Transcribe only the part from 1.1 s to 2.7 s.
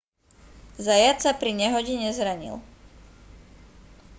sa pri nehode nezranil